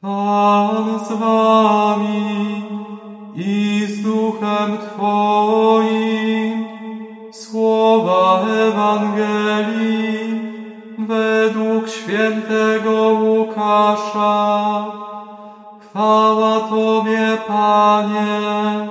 Pan 0.00 0.98
z 0.98 1.12
wami 1.12 2.62
i 3.34 3.86
z 3.88 4.02
duchem 4.02 4.78
Twoim. 4.78 6.64
Słowa 7.32 8.40
Ewangelii 8.68 10.40
według 10.98 11.88
świętego 11.88 12.90
Łukasza. 13.22 14.86
Chwała 15.80 16.60
Tobie, 16.60 17.38
Panie. 17.48 18.88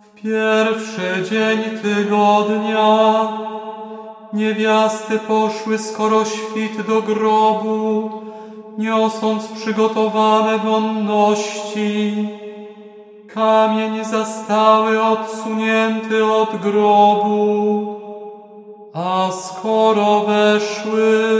W 0.00 0.20
pierwszy 0.20 1.22
dzień 1.30 1.78
tygodnia 1.82 3.28
niewiasty 4.32 5.18
poszły 5.18 5.78
skoro 5.78 6.24
świt 6.24 6.86
do 6.86 7.02
grobu, 7.02 8.10
niosąc 8.78 9.48
przygotowane 9.48 10.58
wonności. 10.58 12.28
Kamień 13.34 14.04
zastały 14.04 15.02
odsunięty 15.02 16.24
od 16.24 16.56
grobu, 16.56 17.96
a 18.94 19.28
skoro 19.30 20.20
weszły, 20.20 21.36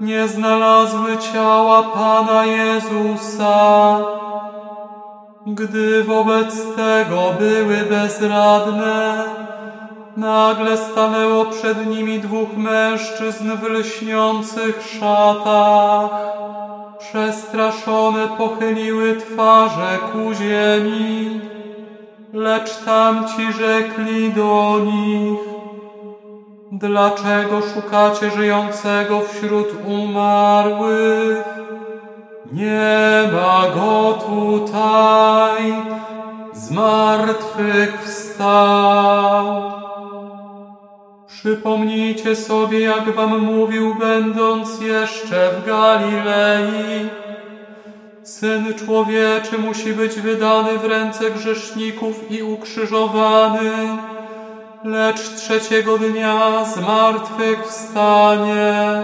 nie 0.00 0.28
znalazły 0.28 1.18
ciała 1.18 1.82
Pana 1.82 2.44
Jezusa. 2.44 3.98
Gdy 5.46 6.04
wobec 6.04 6.74
tego 6.76 7.20
były 7.38 7.76
bezradne, 7.76 9.24
nagle 10.20 10.76
stanęło 10.76 11.44
przed 11.44 11.86
nimi 11.86 12.20
dwóch 12.20 12.56
mężczyzn 12.56 13.50
w 13.56 13.62
lśniących 13.62 14.82
szatach. 15.00 16.10
Przestraszone 16.98 18.28
pochyliły 18.38 19.16
twarze 19.16 19.98
ku 20.12 20.34
ziemi, 20.34 21.40
lecz 22.32 22.76
tamci 22.76 23.52
rzekli 23.52 24.32
do 24.32 24.80
nich, 24.84 25.38
Dlaczego 26.72 27.60
szukacie 27.74 28.30
żyjącego 28.30 29.20
wśród 29.20 29.68
umarłych? 29.86 31.44
Nie 32.52 33.22
ma 33.32 33.62
go 33.74 34.18
tutaj, 34.26 35.74
z 36.52 36.70
martwych 36.70 38.02
wstał. 38.04 39.79
Przypomnijcie 41.40 42.36
sobie, 42.36 42.80
jak 42.80 43.14
wam 43.14 43.38
mówił, 43.38 43.94
będąc 43.94 44.80
jeszcze 44.80 45.50
w 45.50 45.66
Galilei. 45.66 47.08
Syn 48.22 48.74
człowieczy 48.74 49.58
musi 49.58 49.92
być 49.92 50.20
wydany 50.20 50.78
w 50.78 50.84
ręce 50.84 51.30
grzeszników 51.30 52.30
i 52.30 52.42
ukrzyżowany, 52.42 53.70
lecz 54.84 55.28
trzeciego 55.34 55.98
dnia 55.98 56.64
z 56.64 56.80
martwych 56.80 57.66
wstanie. 57.66 59.02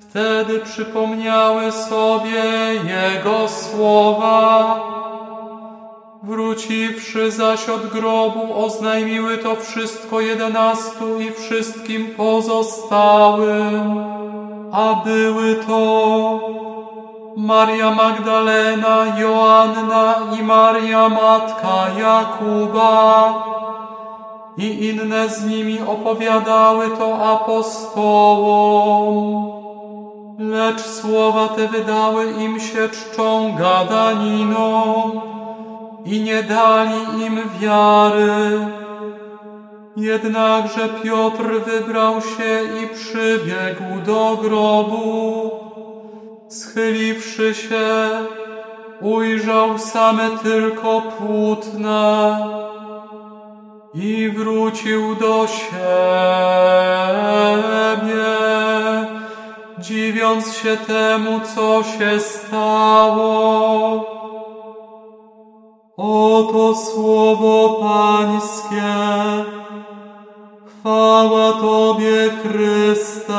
Wtedy 0.00 0.58
przypomniały 0.58 1.72
sobie 1.72 2.44
Jego 2.84 3.48
słowa. 3.48 4.99
Wróciwszy 6.22 7.30
zaś 7.30 7.68
od 7.68 7.86
grobu, 7.86 8.64
oznajmiły 8.64 9.38
to 9.38 9.56
wszystko 9.56 10.20
jedenastu 10.20 11.20
i 11.20 11.32
wszystkim 11.32 12.14
pozostałym. 12.16 14.04
A 14.72 14.94
były 15.04 15.54
to 15.54 16.40
Maria 17.36 17.90
Magdalena, 17.90 19.18
Joanna 19.18 20.14
i 20.40 20.42
Maria 20.42 21.08
Matka 21.08 21.86
Jakuba. 21.98 23.34
I 24.56 24.88
inne 24.88 25.28
z 25.28 25.46
nimi 25.46 25.78
opowiadały 25.80 26.90
to 26.98 27.18
apostołom. 27.32 28.40
Lecz 30.38 30.80
słowa 30.80 31.48
te 31.48 31.68
wydały 31.68 32.30
im 32.30 32.60
się 32.60 32.88
czczą 32.88 33.56
gadaniną 33.58 35.10
i 36.10 36.20
nie 36.20 36.42
dali 36.42 37.24
im 37.26 37.40
wiary. 37.60 38.66
Jednakże 39.96 40.88
Piotr 41.02 41.44
wybrał 41.66 42.20
się 42.20 42.62
i 42.82 42.88
przybiegł 42.94 44.00
do 44.06 44.38
grobu. 44.42 45.50
Schyliwszy 46.48 47.54
się, 47.54 48.08
ujrzał 49.00 49.78
same 49.78 50.30
tylko 50.42 51.00
płótna 51.00 52.38
i 53.94 54.28
wrócił 54.28 55.14
do 55.14 55.46
siebie, 55.46 55.70
dziwiąc 59.78 60.54
się 60.54 60.76
temu, 60.76 61.40
co 61.56 61.82
się 61.82 62.20
stało. 62.20 63.60
Oto 66.02 66.74
słowo 66.74 67.80
Pańskie. 67.80 68.94
Chwała 70.66 71.52
Tobie, 71.52 72.30
Chryste. 72.42 73.32